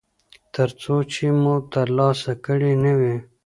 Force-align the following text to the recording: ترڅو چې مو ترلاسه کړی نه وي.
ترڅو 0.53 0.95
چې 1.11 1.25
مو 1.41 1.53
ترلاسه 1.73 2.33
کړی 2.45 2.73
نه 2.83 2.93
وي. 2.99 3.15